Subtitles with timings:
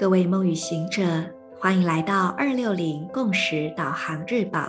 [0.00, 1.02] 各位梦与行者，
[1.58, 4.66] 欢迎来到二六零共识导航日报。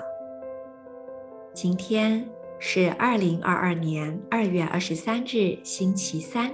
[1.54, 2.30] 今天
[2.60, 6.52] 是二零二二年二月二十三日，星期三。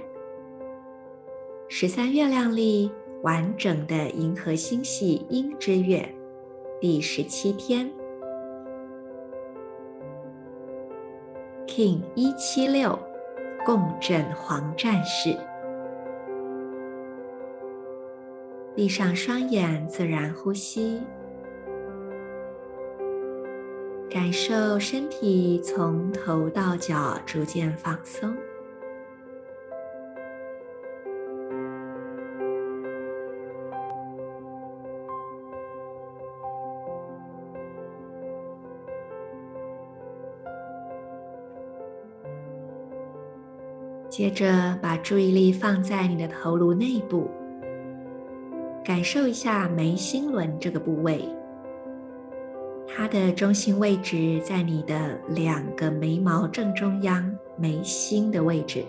[1.68, 2.88] 十三月亮历
[3.24, 6.08] 完整的银河星系鹰之月
[6.80, 7.90] 第十七天
[11.66, 12.96] King 一七六
[13.66, 15.36] 共振黄战士。
[18.78, 21.02] 闭上双眼，自然呼吸，
[24.08, 28.32] 感受身体从头到脚逐渐放松。
[44.08, 47.28] 接着，把注意力放在你的头颅内部。
[48.88, 51.22] 感受一下眉心轮这个部位，
[52.88, 58.82] 它的中心位置在你的两个眉毛正中央，眉心的位置，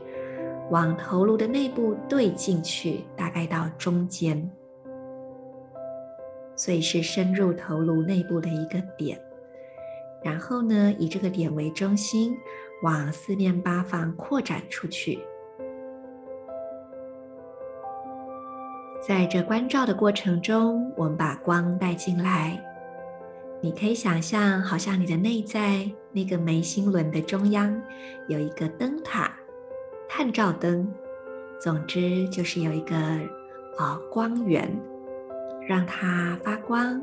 [0.72, 4.50] 往头颅的内部对进去，大概到中间，
[6.56, 9.20] 所以是深入头颅内部的一个点。
[10.24, 12.34] 然后呢，以这个点为中心，
[12.84, 15.20] 往四面八方扩展出去。
[19.02, 22.62] 在这关照的过程中，我们把光带进来。
[23.62, 27.82] 你可以想象，好像你的内在那个眉心轮的中央
[28.28, 29.32] 有一个灯塔，
[30.08, 30.88] 探照灯。
[31.62, 32.96] 总之，就是有一个
[33.78, 34.70] 啊、光源，
[35.68, 37.02] 让它发光。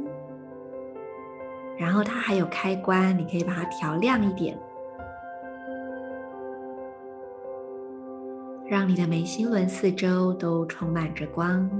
[1.79, 4.59] 然后它还有开关，你可以把它调亮一点，
[8.69, 11.71] 让你的眉心轮四周都充满着光。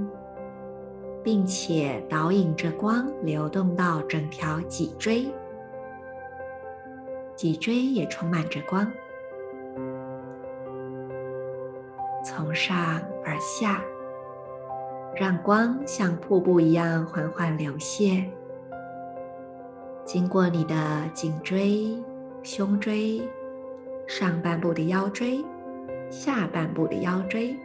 [1.23, 5.27] 并且导引着光流动到整条脊椎，
[7.35, 8.89] 脊椎也充满着光，
[12.23, 13.83] 从上而下，
[15.13, 18.23] 让光像瀑布一样缓缓流泻，
[20.05, 20.75] 经过你的
[21.13, 22.01] 颈椎、
[22.41, 23.21] 胸椎、
[24.07, 25.43] 上半部的腰椎、
[26.09, 27.55] 下半部的腰椎，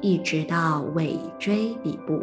[0.00, 2.22] 一直到尾椎底部。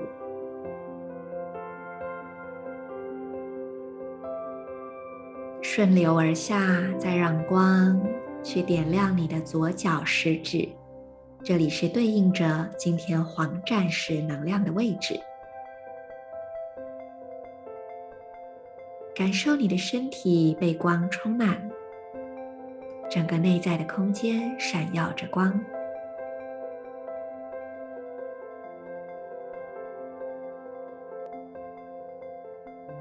[5.62, 6.60] 顺流而下，
[6.98, 8.02] 再让光
[8.42, 10.68] 去点亮你的左脚食指，
[11.44, 15.20] 这里是对应着今天黄战士能量的位置。
[19.14, 21.70] 感受你的身体被光充满，
[23.10, 25.60] 整个内在的空间闪耀着光。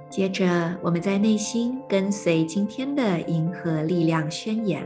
[0.08, 4.82] 接着，我们在内心跟随今天的银河力量宣言：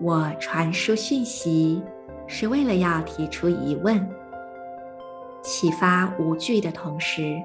[0.00, 1.80] 我传输讯息
[2.26, 4.04] 是为了要提出疑问，
[5.40, 7.40] 启发无惧的同时，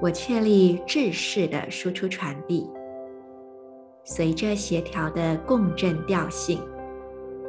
[0.00, 2.70] 我确立制式的输出传递，
[4.04, 6.60] 随着协调的共振调性，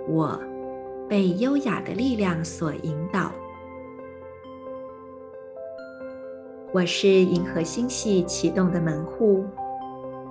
[0.07, 0.39] 我
[1.07, 3.31] 被优雅的力量所引导。
[6.73, 9.45] 我是银河星系启动的门户，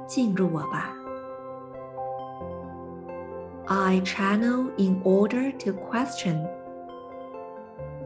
[0.06, 0.96] 进入我吧。
[3.66, 6.48] I channel in order to question,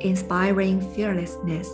[0.01, 1.71] inspiring fearlessness.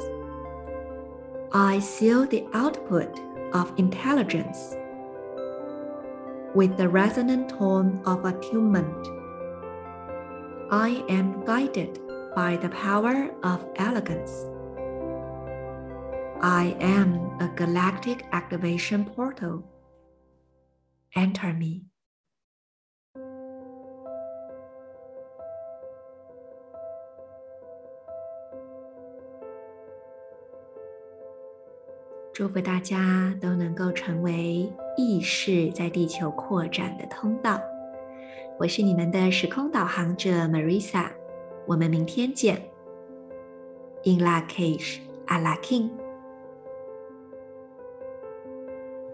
[1.53, 3.19] I seal the output
[3.55, 4.77] of intelligence
[6.55, 9.09] with the resonant tone of attunement.
[10.71, 12.01] I am guided
[12.37, 14.31] by the power of elegance.
[16.43, 19.65] I am a galactic activation portal.
[21.17, 21.88] Enter me.
[32.39, 37.61] 祝福大家都能够成为意识在地球扩展的通道。
[38.61, 41.09] 我是你们的时空导航者 Marisa，
[41.67, 42.63] 我们明天见。
[44.05, 45.91] In Lak'ech, Ala K'in